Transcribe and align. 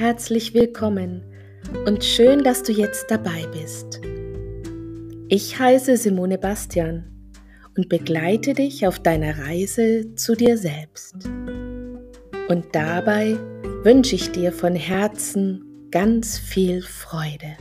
herzlich 0.00 0.54
willkommen 0.54 1.22
und 1.84 2.02
schön, 2.02 2.42
dass 2.42 2.62
du 2.62 2.72
jetzt 2.72 3.10
dabei 3.10 3.46
bist. 3.52 4.00
Ich 5.28 5.58
heiße 5.58 5.98
Simone 5.98 6.38
Bastian 6.38 7.04
und 7.76 7.90
begleite 7.90 8.54
dich 8.54 8.86
auf 8.86 8.98
deiner 8.98 9.38
Reise 9.40 10.14
zu 10.14 10.34
dir 10.34 10.56
selbst. 10.56 11.16
Und 12.48 12.64
dabei 12.72 13.36
wünsche 13.82 14.14
ich 14.14 14.32
dir 14.32 14.52
von 14.52 14.74
Herzen 14.74 15.90
ganz 15.90 16.38
viel 16.38 16.80
Freude. 16.80 17.58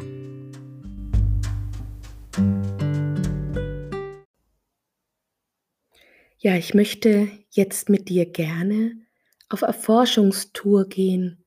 Ja, 6.38 6.55
ich 6.55 6.73
möchte 6.73 7.27
jetzt 7.49 7.90
mit 7.90 8.08
dir 8.08 8.26
gerne 8.26 8.94
auf 9.49 9.62
Erforschungstour 9.62 10.88
gehen 10.88 11.44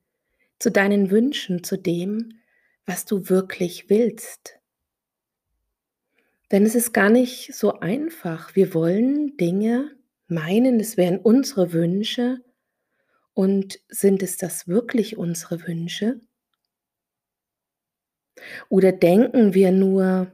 zu 0.63 0.71
deinen 0.71 1.11
Wünschen, 1.11 1.61
zu 1.61 1.75
dem, 1.77 2.39
was 2.85 3.03
du 3.03 3.27
wirklich 3.27 3.89
willst. 3.89 4.61
Denn 6.53 6.65
es 6.65 6.73
ist 6.73 6.93
gar 6.93 7.09
nicht 7.09 7.53
so 7.53 7.81
einfach. 7.81 8.55
Wir 8.55 8.73
wollen 8.73 9.35
Dinge, 9.35 9.91
meinen, 10.27 10.79
es 10.79 10.95
wären 10.95 11.19
unsere 11.19 11.73
Wünsche. 11.73 12.37
Und 13.33 13.81
sind 13.89 14.23
es 14.23 14.37
das 14.37 14.69
wirklich 14.69 15.17
unsere 15.17 15.67
Wünsche? 15.67 16.21
Oder 18.69 18.93
denken 18.93 19.53
wir 19.53 19.73
nur, 19.73 20.33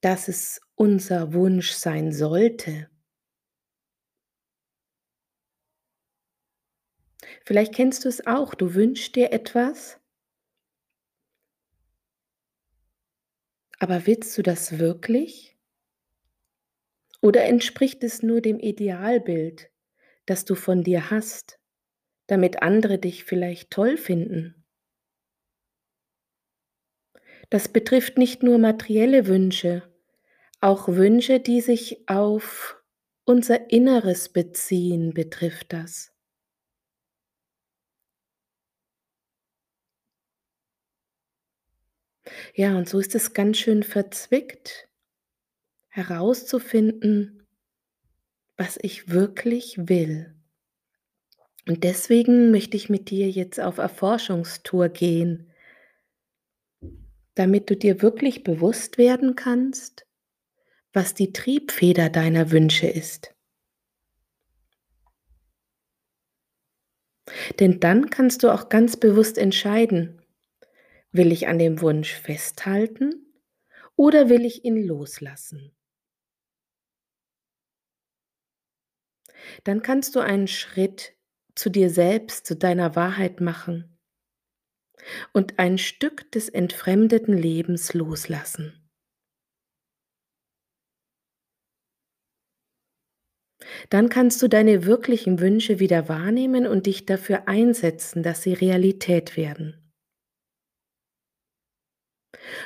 dass 0.00 0.28
es 0.28 0.60
unser 0.76 1.32
Wunsch 1.32 1.72
sein 1.72 2.12
sollte? 2.12 2.88
Vielleicht 7.44 7.74
kennst 7.74 8.04
du 8.04 8.08
es 8.08 8.26
auch, 8.28 8.54
du 8.54 8.74
wünschst 8.74 9.16
dir 9.16 9.32
etwas, 9.32 9.98
aber 13.80 14.06
willst 14.06 14.38
du 14.38 14.42
das 14.42 14.78
wirklich? 14.78 15.56
Oder 17.20 17.44
entspricht 17.44 18.02
es 18.02 18.24
nur 18.24 18.40
dem 18.40 18.58
Idealbild, 18.58 19.70
das 20.26 20.44
du 20.44 20.56
von 20.56 20.82
dir 20.82 21.10
hast, 21.10 21.60
damit 22.28 22.62
andere 22.62 22.98
dich 22.98 23.24
vielleicht 23.24 23.70
toll 23.70 23.96
finden? 23.96 24.64
Das 27.50 27.68
betrifft 27.68 28.16
nicht 28.18 28.42
nur 28.42 28.58
materielle 28.58 29.26
Wünsche, 29.26 29.82
auch 30.60 30.88
Wünsche, 30.88 31.40
die 31.40 31.60
sich 31.60 32.08
auf 32.08 32.82
unser 33.24 33.70
Inneres 33.70 34.30
beziehen, 34.30 35.14
betrifft 35.14 35.72
das. 35.72 36.12
Ja, 42.54 42.76
und 42.76 42.88
so 42.88 42.98
ist 42.98 43.14
es 43.14 43.32
ganz 43.34 43.58
schön 43.58 43.82
verzwickt, 43.82 44.88
herauszufinden, 45.88 47.46
was 48.56 48.78
ich 48.82 49.08
wirklich 49.10 49.76
will. 49.88 50.34
Und 51.66 51.84
deswegen 51.84 52.50
möchte 52.50 52.76
ich 52.76 52.88
mit 52.88 53.10
dir 53.10 53.30
jetzt 53.30 53.60
auf 53.60 53.78
Erforschungstour 53.78 54.88
gehen, 54.88 55.50
damit 57.34 57.70
du 57.70 57.76
dir 57.76 58.02
wirklich 58.02 58.42
bewusst 58.42 58.98
werden 58.98 59.36
kannst, 59.36 60.06
was 60.92 61.14
die 61.14 61.32
Triebfeder 61.32 62.10
deiner 62.10 62.50
Wünsche 62.50 62.88
ist. 62.88 63.34
Denn 67.60 67.80
dann 67.80 68.10
kannst 68.10 68.42
du 68.42 68.50
auch 68.52 68.68
ganz 68.68 68.96
bewusst 68.96 69.38
entscheiden, 69.38 70.17
Will 71.12 71.32
ich 71.32 71.48
an 71.48 71.58
dem 71.58 71.82
Wunsch 71.82 72.14
festhalten 72.14 73.26
oder 73.96 74.28
will 74.30 74.46
ich 74.46 74.64
ihn 74.64 74.82
loslassen? 74.86 75.74
Dann 79.64 79.82
kannst 79.82 80.16
du 80.16 80.20
einen 80.20 80.48
Schritt 80.48 81.14
zu 81.54 81.70
dir 81.70 81.90
selbst, 81.90 82.44
zu 82.46 82.56
deiner 82.56 82.96
Wahrheit 82.96 83.40
machen 83.40 83.96
und 85.32 85.58
ein 85.58 85.78
Stück 85.78 86.30
des 86.32 86.48
entfremdeten 86.48 87.36
Lebens 87.36 87.94
loslassen. 87.94 88.88
Dann 93.90 94.08
kannst 94.08 94.40
du 94.40 94.48
deine 94.48 94.86
wirklichen 94.86 95.40
Wünsche 95.40 95.78
wieder 95.80 96.08
wahrnehmen 96.08 96.66
und 96.66 96.86
dich 96.86 97.04
dafür 97.06 97.48
einsetzen, 97.48 98.22
dass 98.22 98.42
sie 98.42 98.54
Realität 98.54 99.36
werden. 99.36 99.87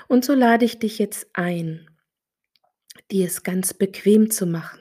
Und 0.08 0.24
so 0.24 0.34
lade 0.34 0.64
ich 0.64 0.78
dich 0.78 0.98
jetzt 0.98 1.28
ein, 1.32 1.90
dir 3.10 3.26
es 3.26 3.42
ganz 3.42 3.74
bequem 3.74 4.30
zu 4.30 4.46
machen, 4.46 4.80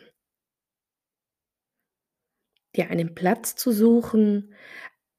dir 2.75 2.89
einen 2.89 3.15
Platz 3.15 3.55
zu 3.55 3.71
suchen, 3.71 4.53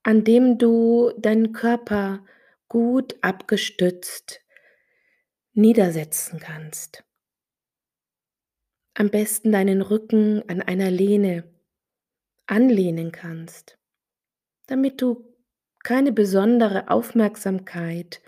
an 0.02 0.24
dem 0.24 0.58
du 0.58 1.12
deinen 1.18 1.52
Körper 1.52 2.24
gut 2.68 3.16
abgestützt 3.22 4.42
niedersetzen 5.54 6.38
kannst. 6.38 7.04
Am 8.94 9.10
besten 9.10 9.52
deinen 9.52 9.82
Rücken 9.82 10.42
an 10.48 10.62
einer 10.62 10.90
Lehne 10.90 11.44
anlehnen 12.46 13.12
kannst, 13.12 13.78
damit 14.66 15.00
du 15.00 15.34
keine 15.82 16.12
besondere 16.12 16.88
Aufmerksamkeit 16.88 18.20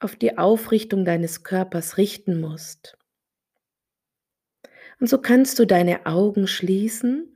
auf 0.00 0.16
die 0.16 0.38
Aufrichtung 0.38 1.04
deines 1.04 1.42
Körpers 1.42 1.96
richten 1.98 2.40
musst. 2.40 2.98
Und 5.00 5.08
so 5.08 5.20
kannst 5.20 5.58
du 5.58 5.66
deine 5.66 6.06
Augen 6.06 6.46
schließen 6.46 7.28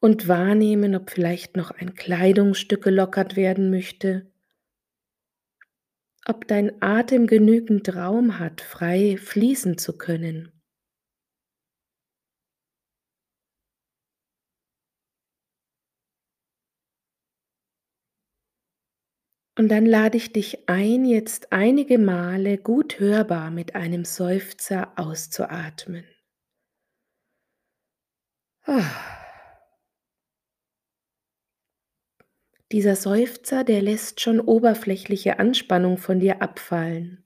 und 0.00 0.28
wahrnehmen, 0.28 0.94
ob 0.94 1.10
vielleicht 1.10 1.56
noch 1.56 1.70
ein 1.70 1.94
Kleidungsstück 1.94 2.84
gelockert 2.84 3.36
werden 3.36 3.70
möchte, 3.70 4.30
ob 6.26 6.46
dein 6.48 6.82
Atem 6.82 7.26
genügend 7.26 7.94
Raum 7.94 8.38
hat, 8.38 8.60
frei 8.60 9.16
fließen 9.16 9.78
zu 9.78 9.96
können. 9.96 10.55
Und 19.58 19.70
dann 19.70 19.86
lade 19.86 20.18
ich 20.18 20.32
dich 20.32 20.68
ein, 20.68 21.06
jetzt 21.06 21.50
einige 21.50 21.96
Male 21.98 22.58
gut 22.58 23.00
hörbar 23.00 23.50
mit 23.50 23.74
einem 23.74 24.04
Seufzer 24.04 24.92
auszuatmen. 24.96 26.04
Ah. 28.66 29.16
Dieser 32.70 32.96
Seufzer, 32.96 33.64
der 33.64 33.80
lässt 33.80 34.20
schon 34.20 34.40
oberflächliche 34.40 35.38
Anspannung 35.38 35.96
von 35.96 36.20
dir 36.20 36.42
abfallen. 36.42 37.24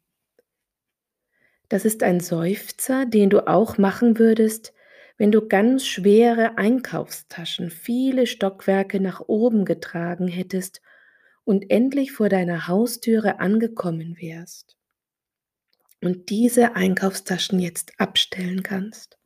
Das 1.68 1.84
ist 1.84 2.04
ein 2.04 2.20
Seufzer, 2.20 3.06
den 3.06 3.30
du 3.30 3.48
auch 3.48 3.76
machen 3.76 4.18
würdest, 4.20 4.72
wenn 5.16 5.32
du 5.32 5.48
ganz 5.48 5.84
schwere 5.84 6.58
Einkaufstaschen 6.58 7.70
viele 7.70 8.26
Stockwerke 8.26 9.00
nach 9.00 9.20
oben 9.26 9.64
getragen 9.64 10.28
hättest 10.28 10.80
und 11.50 11.68
endlich 11.68 12.12
vor 12.12 12.28
deiner 12.28 12.68
Haustüre 12.68 13.40
angekommen 13.40 14.16
wärst 14.20 14.76
und 16.00 16.30
diese 16.30 16.76
Einkaufstaschen 16.76 17.58
jetzt 17.58 17.98
abstellen 17.98 18.62
kannst, 18.62 19.18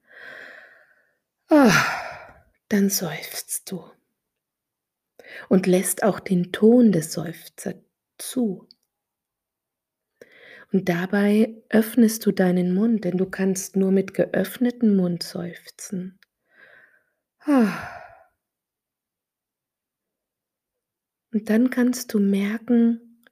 oh, 1.51 1.71
dann 2.71 2.89
seufzt 2.89 3.71
du 3.71 3.85
und 5.51 5.67
lässt 5.67 6.03
auch 6.03 6.19
den 6.19 6.51
Ton 6.51 6.93
des 6.93 7.13
Seufzer 7.13 7.75
zu. 8.17 8.67
Und 10.73 10.89
dabei 10.89 11.63
öffnest 11.69 12.25
du 12.25 12.33
deinen 12.33 12.75
Mund, 12.75 13.05
denn 13.05 13.19
du 13.19 13.27
kannst 13.27 13.77
nur 13.77 13.93
mit 13.93 14.15
geöffnetem 14.15 14.97
Mund 14.97 15.23
seufzen. 15.23 16.19
Oh. 17.47 17.69
Und 21.35 21.51
dann 21.51 21.69
kannst 21.69 22.15
du 22.15 22.21
merken, 22.21 23.25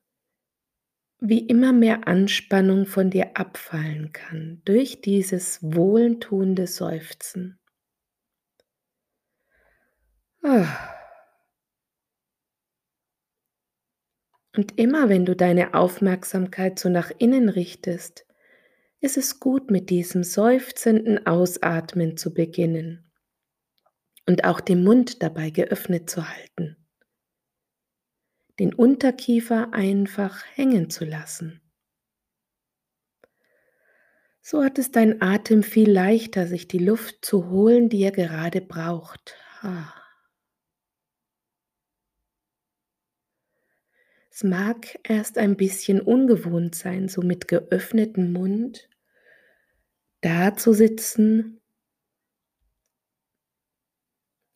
wie 1.21 1.47
immer 1.47 1.73
mehr 1.73 2.09
Anspannung 2.09 2.85
von 2.85 3.11
dir 3.11 3.37
abfallen 3.37 4.13
kann 4.13 4.61
durch 4.65 5.03
dieses 5.03 5.63
wohltuende 5.63 6.67
Seufzen. 6.67 7.61
Ah. 10.43 10.67
Und 14.57 14.81
immer 14.81 15.09
wenn 15.09 15.25
du 15.25 15.37
deine 15.37 15.73
Aufmerksamkeit 15.73 16.81
so 16.81 16.89
nach 16.89 17.13
innen 17.19 17.49
richtest, 17.49 18.27
ist 18.99 19.17
es 19.17 19.39
gut, 19.39 19.71
mit 19.71 19.91
diesem 19.91 20.25
seufzenden 20.25 21.25
Ausatmen 21.25 22.17
zu 22.17 22.35
beginnen 22.35 23.13
und 24.27 24.43
auch 24.43 24.61
den 24.61 24.83
Mund 24.83 25.23
dabei 25.23 25.51
geöffnet 25.51 26.11
zu 26.11 26.29
halten. 26.29 26.82
Den 28.59 28.75
Unterkiefer 28.75 29.73
einfach 29.73 30.45
hängen 30.55 30.91
zu 30.91 31.05
lassen. 31.05 31.61
So 34.41 34.65
hat 34.65 34.79
es 34.79 34.91
dein 34.91 35.23
Atem 35.23 35.63
viel 35.63 35.91
leichter, 35.91 36.47
sich 36.47 36.67
die 36.67 36.79
Luft 36.79 37.25
zu 37.25 37.49
holen, 37.49 37.89
die 37.89 38.03
er 38.03 38.11
gerade 38.11 38.61
braucht. 38.61 39.37
Es 44.31 44.43
mag 44.43 44.99
erst 45.05 45.39
ein 45.39 45.57
bisschen 45.57 46.01
ungewohnt 46.01 46.75
sein, 46.75 47.09
so 47.09 47.23
mit 47.23 47.47
geöffnetem 47.47 48.33
Mund 48.33 48.89
da 50.23 50.57
zu 50.57 50.73
sitzen 50.73 51.62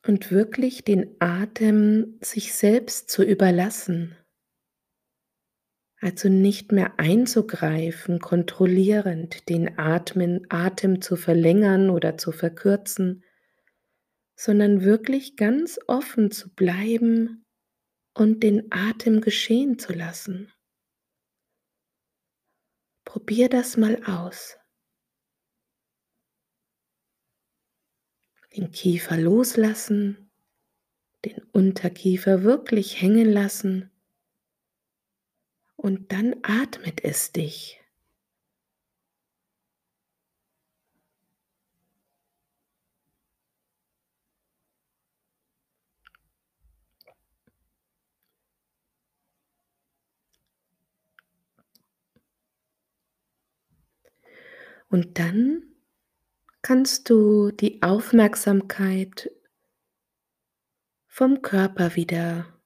und 0.09 0.31
wirklich 0.31 0.85
den 0.85 1.17
Atem 1.21 2.19
sich 2.23 2.55
selbst 2.55 3.11
zu 3.11 3.23
überlassen. 3.23 4.17
Also 6.01 6.29
nicht 6.29 6.73
mehr 6.73 6.99
einzugreifen, 6.99 8.21
kontrollierend 8.21 9.49
den 9.49 9.79
Atmen, 9.79 10.47
Atem 10.51 11.01
zu 11.01 11.17
verlängern 11.17 11.91
oder 11.91 12.19
zu 12.19 12.33
verkürzen, 12.33 13.25
sondern 14.39 14.83
wirklich 14.83 15.37
ganz 15.37 15.81
offen 15.87 16.31
zu 16.31 16.55
bleiben 16.55 17.45
und 18.15 18.43
den 18.43 18.71
Atem 18.71 19.21
geschehen 19.21 19.79
zu 19.79 19.93
lassen. 19.93 20.53
Probier 23.05 23.49
das 23.49 23.77
mal 23.77 24.03
aus. 24.05 24.59
Den 28.57 28.73
Kiefer 28.73 29.19
loslassen, 29.19 30.31
den 31.27 31.43
Unterkiefer 31.53 32.43
wirklich 32.43 33.03
hängen 33.03 33.31
lassen 33.31 33.91
und 35.77 36.11
dann 36.11 36.37
atmet 36.43 37.05
es 37.05 37.33
dich. 37.33 37.81
Und 54.89 55.19
dann 55.19 55.76
kannst 56.67 57.11
du 57.11 57.53
die 57.53 57.81
Aufmerksamkeit 57.81 59.31
vom 61.07 61.41
Körper 61.41 61.95
wieder 61.95 62.61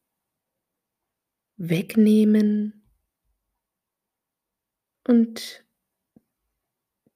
wegnehmen 1.59 2.83
und 5.07 5.67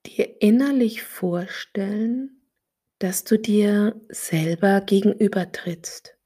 dir 0.05 0.43
innerlich 0.43 1.03
vorstellen, 1.03 2.43
dass 2.99 3.25
du 3.25 3.39
dir 3.39 3.99
selber 4.11 4.83
gegenübertrittst. 4.83 6.19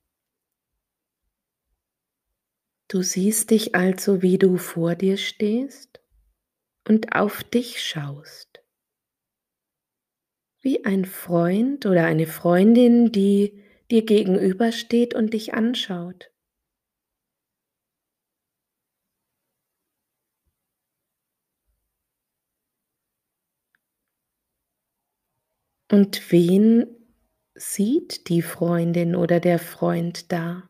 Du 2.88 3.02
siehst 3.02 3.52
dich 3.52 3.76
also, 3.76 4.22
wie 4.22 4.38
du 4.38 4.56
vor 4.56 4.96
dir 4.96 5.18
stehst 5.18 6.00
und 6.88 7.14
auf 7.14 7.44
dich 7.44 7.80
schaust 7.80 8.47
wie 10.60 10.84
ein 10.84 11.04
Freund 11.04 11.86
oder 11.86 12.04
eine 12.04 12.26
Freundin, 12.26 13.12
die 13.12 13.62
dir 13.90 14.04
gegenübersteht 14.04 15.14
und 15.14 15.32
dich 15.34 15.54
anschaut. 15.54 16.30
Und 25.90 26.30
wen 26.30 26.86
sieht 27.54 28.28
die 28.28 28.42
Freundin 28.42 29.16
oder 29.16 29.40
der 29.40 29.58
Freund 29.58 30.30
da? 30.30 30.68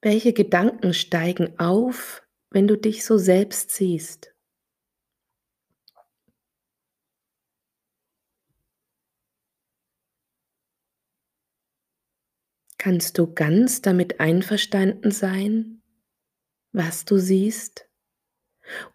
Welche 0.00 0.32
Gedanken 0.32 0.94
steigen 0.94 1.58
auf, 1.58 2.25
wenn 2.56 2.66
du 2.66 2.78
dich 2.78 3.04
so 3.04 3.18
selbst 3.18 3.70
siehst. 3.70 4.34
Kannst 12.78 13.18
du 13.18 13.34
ganz 13.34 13.82
damit 13.82 14.20
einverstanden 14.20 15.10
sein, 15.10 15.82
was 16.72 17.04
du 17.04 17.18
siehst? 17.18 17.90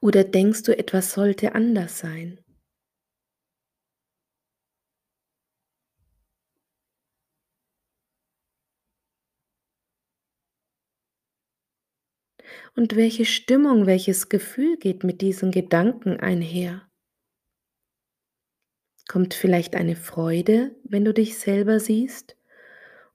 Oder 0.02 0.26
denkst 0.26 0.64
du, 0.64 0.78
etwas 0.78 1.14
sollte 1.14 1.56
anders 1.56 2.00
sein? 2.00 2.41
Und 12.76 12.96
welche 12.96 13.26
Stimmung, 13.26 13.86
welches 13.86 14.30
Gefühl 14.30 14.78
geht 14.78 15.04
mit 15.04 15.22
diesen 15.22 15.52
Gedanken 15.52 16.20
einher? 16.20 16.90
Kommt 19.08 19.34
vielleicht 19.34 19.76
eine 19.76 19.96
Freude, 19.96 20.76
wenn 20.84 21.04
du 21.04 21.14
dich 21.14 21.38
selber 21.38 21.80
siehst? 21.80 22.38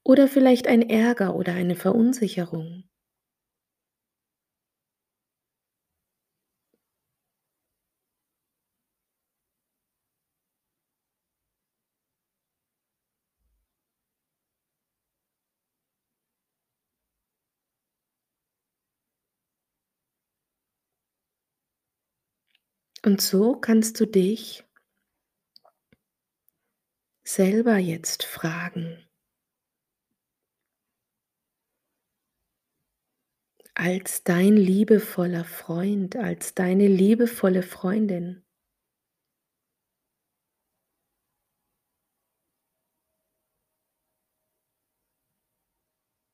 Oder 0.04 0.28
vielleicht 0.28 0.66
ein 0.66 0.88
Ärger 0.88 1.34
oder 1.34 1.52
eine 1.52 1.74
Verunsicherung? 1.74 2.84
Und 23.06 23.20
so 23.22 23.54
kannst 23.54 24.00
du 24.00 24.04
dich 24.06 24.64
selber 27.24 27.76
jetzt 27.76 28.24
fragen, 28.24 29.08
als 33.74 34.24
dein 34.24 34.56
liebevoller 34.56 35.44
Freund, 35.44 36.16
als 36.16 36.54
deine 36.54 36.88
liebevolle 36.88 37.62
Freundin. 37.62 38.44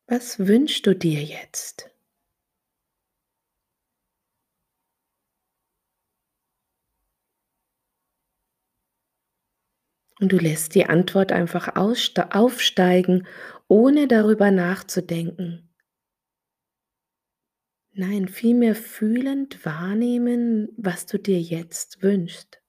Was 0.06 0.38
wünschst 0.38 0.86
du 0.86 0.94
dir 0.94 1.22
jetzt? 1.22 1.91
Und 10.22 10.30
du 10.30 10.36
lässt 10.36 10.76
die 10.76 10.86
Antwort 10.86 11.32
einfach 11.32 11.74
aufsteigen, 11.74 13.26
ohne 13.66 14.06
darüber 14.06 14.52
nachzudenken. 14.52 15.68
Nein, 17.90 18.28
vielmehr 18.28 18.76
fühlend 18.76 19.66
wahrnehmen, 19.66 20.68
was 20.76 21.06
du 21.06 21.18
dir 21.18 21.40
jetzt 21.40 22.04
wünschst. 22.04 22.61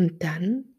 Und 0.00 0.22
dann 0.22 0.76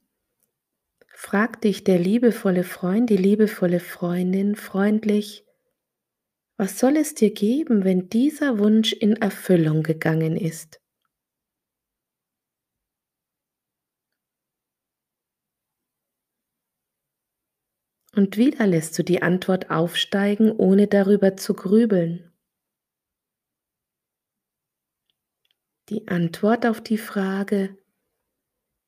fragt 1.13 1.65
dich 1.65 1.83
der 1.83 1.99
liebevolle 1.99 2.63
Freund, 2.63 3.07
die 3.07 3.17
liebevolle 3.17 3.79
Freundin 3.79 4.55
freundlich, 4.55 5.45
was 6.57 6.79
soll 6.79 6.97
es 6.97 7.13
dir 7.13 7.31
geben, 7.31 7.83
wenn 7.83 8.09
dieser 8.09 8.57
Wunsch 8.57 8.93
in 8.93 9.15
Erfüllung 9.15 9.83
gegangen 9.83 10.35
ist? 10.35 10.81
Und 18.15 18.37
wieder 18.37 18.65
lässt 18.65 18.97
du 18.97 19.03
die 19.03 19.21
Antwort 19.21 19.69
aufsteigen, 19.69 20.51
ohne 20.51 20.87
darüber 20.87 21.37
zu 21.37 21.53
grübeln. 21.53 22.33
Die 25.89 26.07
Antwort 26.07 26.65
auf 26.65 26.81
die 26.81 26.97
Frage, 26.97 27.77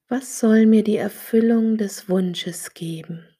Was 0.07 0.39
soll 0.39 0.65
mir 0.65 0.81
die 0.86 0.95
Erfüllung 0.95 1.75
des 1.75 2.07
Wunsches 2.07 2.74
geben? 2.74 3.33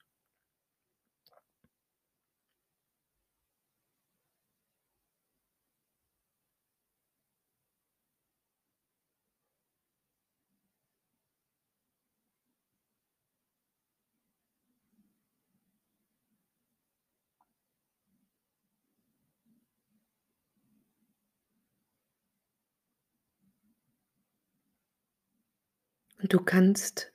Und 26.24 26.32
du 26.32 26.40
kannst 26.40 27.12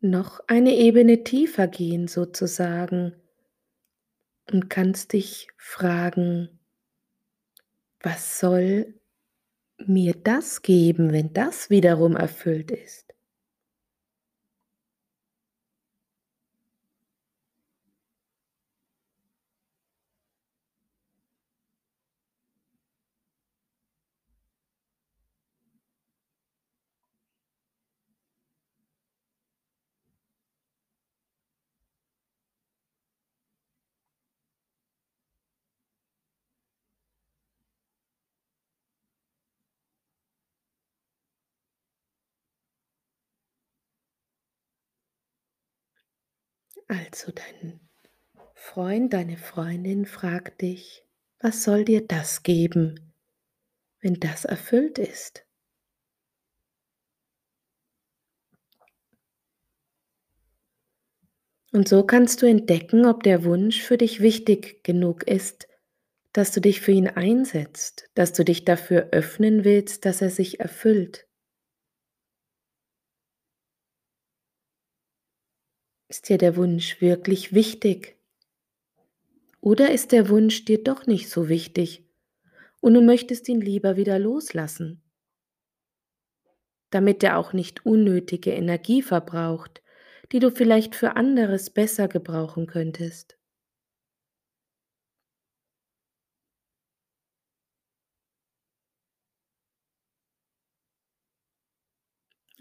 noch 0.00 0.40
eine 0.48 0.74
Ebene 0.74 1.22
tiefer 1.22 1.68
gehen 1.68 2.08
sozusagen 2.08 3.14
und 4.50 4.68
kannst 4.68 5.12
dich 5.12 5.46
fragen, 5.56 6.48
was 8.00 8.40
soll 8.40 8.92
mir 9.78 10.14
das 10.14 10.62
geben, 10.62 11.12
wenn 11.12 11.32
das 11.32 11.70
wiederum 11.70 12.16
erfüllt 12.16 12.72
ist? 12.72 13.13
Also 46.88 47.30
dein 47.30 47.80
Freund, 48.54 49.12
deine 49.12 49.36
Freundin 49.36 50.06
fragt 50.06 50.62
dich, 50.62 51.04
was 51.40 51.62
soll 51.62 51.84
dir 51.84 52.06
das 52.06 52.42
geben, 52.42 53.12
wenn 54.00 54.20
das 54.20 54.44
erfüllt 54.44 54.98
ist? 54.98 55.46
Und 61.72 61.88
so 61.88 62.04
kannst 62.06 62.40
du 62.40 62.46
entdecken, 62.46 63.04
ob 63.04 63.22
der 63.22 63.44
Wunsch 63.44 63.82
für 63.82 63.98
dich 63.98 64.20
wichtig 64.20 64.82
genug 64.84 65.24
ist, 65.24 65.68
dass 66.32 66.52
du 66.52 66.60
dich 66.60 66.80
für 66.80 66.92
ihn 66.92 67.08
einsetzt, 67.08 68.08
dass 68.14 68.32
du 68.32 68.44
dich 68.44 68.64
dafür 68.64 69.08
öffnen 69.12 69.64
willst, 69.64 70.04
dass 70.04 70.22
er 70.22 70.30
sich 70.30 70.60
erfüllt. 70.60 71.26
Ist 76.08 76.30
dir 76.30 76.38
der 76.38 76.56
Wunsch 76.56 77.02
wirklich 77.02 77.52
wichtig? 77.52 78.16
Oder 79.60 79.90
ist 79.90 80.12
der 80.12 80.28
Wunsch 80.28 80.64
dir 80.64 80.84
doch 80.84 81.06
nicht 81.08 81.28
so 81.28 81.48
wichtig 81.48 82.04
und 82.80 82.94
du 82.94 83.02
möchtest 83.02 83.48
ihn 83.48 83.60
lieber 83.60 83.96
wieder 83.96 84.18
loslassen, 84.18 85.02
damit 86.88 87.22
er 87.22 87.36
auch 87.36 87.52
nicht 87.52 87.84
unnötige 87.84 88.52
Energie 88.52 89.02
verbraucht, 89.02 89.82
die 90.32 90.38
du 90.38 90.50
vielleicht 90.50 90.94
für 90.94 91.14
anderes 91.14 91.68
besser 91.68 92.08
gebrauchen 92.08 92.66
könntest? 92.66 93.36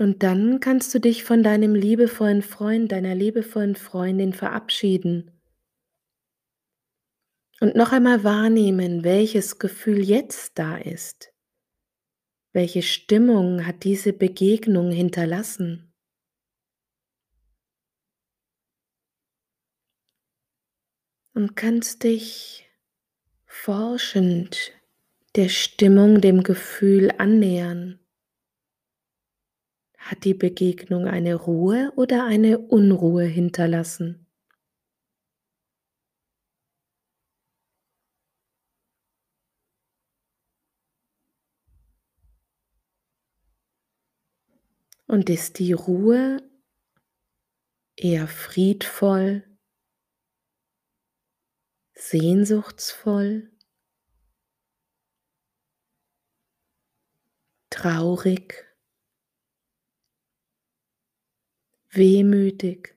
Und 0.03 0.21
dann 0.21 0.59
kannst 0.59 0.93
du 0.93 0.99
dich 0.99 1.23
von 1.23 1.43
deinem 1.43 1.75
liebevollen 1.75 2.41
Freund, 2.41 2.91
deiner 2.91 3.15
liebevollen 3.15 3.77
Freundin 3.77 4.33
verabschieden 4.33 5.31
und 7.61 7.77
noch 7.77 7.93
einmal 7.93 8.25
wahrnehmen, 8.25 9.05
welches 9.05 9.59
Gefühl 9.59 10.03
jetzt 10.03 10.59
da 10.59 10.75
ist. 10.75 11.33
Welche 12.51 12.81
Stimmung 12.81 13.65
hat 13.65 13.85
diese 13.85 14.11
Begegnung 14.11 14.91
hinterlassen? 14.91 15.93
Und 21.33 21.55
kannst 21.55 22.03
dich 22.03 22.69
forschend 23.45 24.73
der 25.37 25.47
Stimmung, 25.47 26.19
dem 26.19 26.43
Gefühl 26.43 27.09
annähern. 27.17 28.02
Hat 30.05 30.25
die 30.25 30.33
Begegnung 30.33 31.07
eine 31.07 31.33
Ruhe 31.33 31.93
oder 31.95 32.25
eine 32.25 32.59
Unruhe 32.59 33.23
hinterlassen? 33.23 34.27
Und 45.07 45.29
ist 45.29 45.59
die 45.59 45.71
Ruhe 45.71 46.41
eher 47.95 48.27
friedvoll, 48.27 49.45
sehnsuchtsvoll, 51.93 53.53
traurig, 57.69 58.72
wehmütig. 61.95 62.95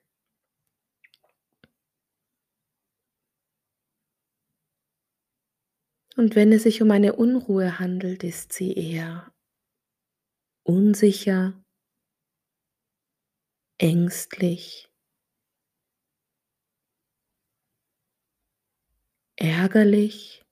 Und 6.17 6.35
wenn 6.35 6.51
es 6.53 6.63
sich 6.63 6.81
um 6.81 6.91
eine 6.91 7.15
Unruhe 7.15 7.79
handelt, 7.79 8.25
ist 8.25 8.53
sie 8.53 8.73
eher 8.73 9.31
unsicher, 10.65 11.63
ängstlich, 13.79 14.89
ärgerlich, 19.37 20.43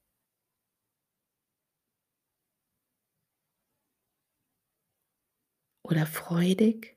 oder 5.83 6.05
freudig. 6.07 6.94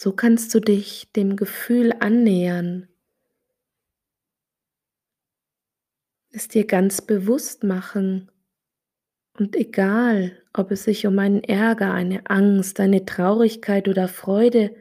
So 0.00 0.12
kannst 0.12 0.54
du 0.54 0.60
dich 0.60 1.10
dem 1.10 1.34
Gefühl 1.34 1.92
annähern, 1.98 2.86
es 6.30 6.46
dir 6.46 6.64
ganz 6.68 7.02
bewusst 7.02 7.64
machen 7.64 8.30
und 9.36 9.56
egal, 9.56 10.40
ob 10.52 10.70
es 10.70 10.84
sich 10.84 11.04
um 11.08 11.18
einen 11.18 11.42
Ärger, 11.42 11.92
eine 11.92 12.30
Angst, 12.30 12.78
eine 12.78 13.06
Traurigkeit 13.06 13.88
oder 13.88 14.06
Freude 14.06 14.72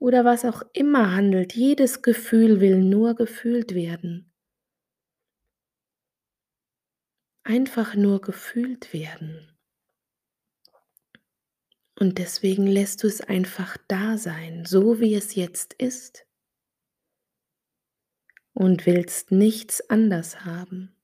oder 0.00 0.24
was 0.24 0.44
auch 0.44 0.62
immer 0.72 1.14
handelt, 1.14 1.54
jedes 1.54 2.02
Gefühl 2.02 2.60
will 2.60 2.82
nur 2.82 3.14
gefühlt 3.14 3.72
werden. 3.72 4.32
Einfach 7.44 7.94
nur 7.94 8.20
gefühlt 8.20 8.92
werden. 8.92 9.55
Und 11.98 12.18
deswegen 12.18 12.66
lässt 12.66 13.02
du 13.02 13.06
es 13.06 13.20
einfach 13.20 13.76
da 13.88 14.18
sein, 14.18 14.64
so 14.66 15.00
wie 15.00 15.14
es 15.14 15.34
jetzt 15.34 15.72
ist. 15.74 16.26
Und 18.52 18.86
willst 18.86 19.32
nichts 19.32 19.88
anders 19.88 20.44
haben. 20.44 20.95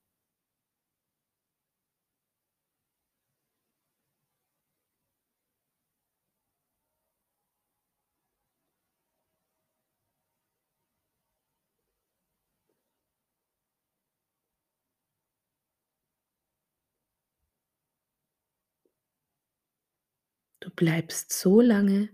bleibst 20.77 21.33
so 21.33 21.61
lange 21.61 22.09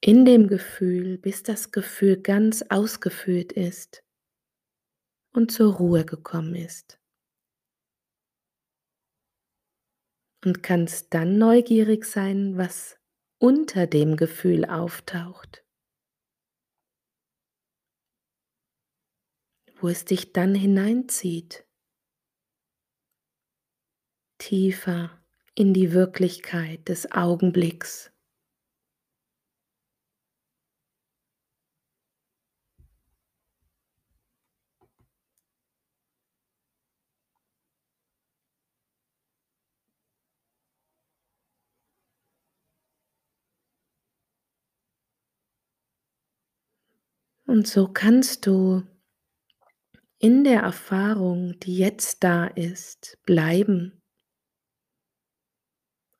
in 0.00 0.24
dem 0.24 0.46
Gefühl, 0.46 1.18
bis 1.18 1.42
das 1.42 1.72
Gefühl 1.72 2.20
ganz 2.20 2.62
ausgefüllt 2.62 3.52
ist 3.52 4.04
und 5.32 5.50
zur 5.50 5.74
Ruhe 5.74 6.04
gekommen 6.04 6.54
ist. 6.54 7.00
Und 10.44 10.62
kannst 10.62 11.12
dann 11.12 11.38
neugierig 11.38 12.04
sein, 12.04 12.56
was 12.56 13.00
unter 13.38 13.86
dem 13.86 14.16
Gefühl 14.16 14.64
auftaucht. 14.64 15.64
Wo 19.80 19.88
es 19.88 20.04
dich 20.04 20.32
dann 20.32 20.54
hineinzieht. 20.54 21.66
Tiefer 24.38 25.25
in 25.56 25.72
die 25.72 25.92
Wirklichkeit 25.92 26.86
des 26.86 27.10
Augenblicks. 27.12 28.12
Und 47.46 47.66
so 47.66 47.88
kannst 47.88 48.46
du 48.46 48.82
in 50.18 50.44
der 50.44 50.60
Erfahrung, 50.60 51.58
die 51.60 51.78
jetzt 51.78 52.24
da 52.24 52.46
ist, 52.46 53.18
bleiben, 53.24 54.02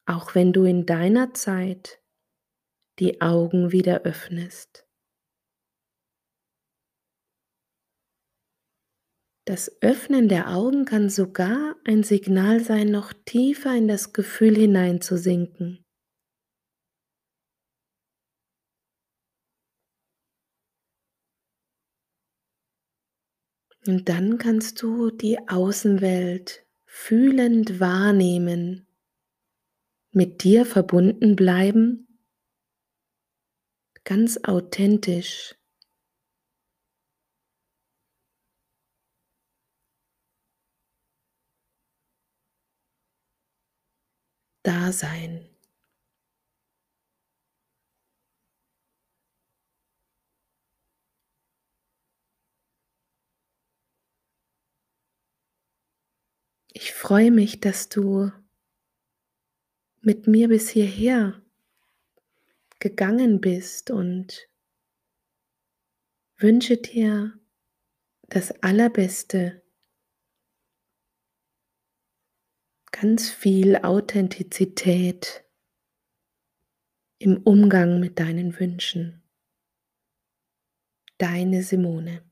auch 0.06 0.34
wenn 0.34 0.52
du 0.52 0.64
in 0.64 0.86
deiner 0.86 1.34
Zeit 1.34 2.00
die 2.98 3.20
Augen 3.20 3.72
wieder 3.72 4.02
öffnest. 4.02 4.86
Das 9.44 9.80
Öffnen 9.80 10.28
der 10.28 10.48
Augen 10.50 10.86
kann 10.86 11.08
sogar 11.08 11.76
ein 11.84 12.02
Signal 12.02 12.60
sein, 12.60 12.90
noch 12.90 13.12
tiefer 13.12 13.76
in 13.76 13.86
das 13.86 14.12
Gefühl 14.12 14.56
hineinzusinken. 14.56 15.84
Und 23.86 24.08
dann 24.08 24.38
kannst 24.38 24.82
du 24.82 25.10
die 25.10 25.38
Außenwelt 25.48 26.66
fühlend 26.86 27.78
wahrnehmen, 27.78 28.85
mit 30.16 30.42
dir 30.42 30.66
verbunden 30.66 31.36
bleiben, 31.36 32.08
ganz 34.04 34.38
authentisch. 34.42 35.54
Da 44.62 44.92
sein. 44.92 45.48
Ich 56.72 56.92
freue 56.94 57.32
mich, 57.32 57.58
dass 57.58 57.88
du 57.88 58.30
mit 60.06 60.28
mir 60.28 60.46
bis 60.46 60.70
hierher 60.70 61.42
gegangen 62.78 63.40
bist 63.40 63.90
und 63.90 64.48
wünsche 66.36 66.76
dir 66.76 67.36
das 68.28 68.52
Allerbeste, 68.62 69.64
ganz 72.92 73.30
viel 73.30 73.78
Authentizität 73.78 75.44
im 77.18 77.38
Umgang 77.42 77.98
mit 77.98 78.20
deinen 78.20 78.60
Wünschen. 78.60 79.24
Deine 81.18 81.64
Simone. 81.64 82.25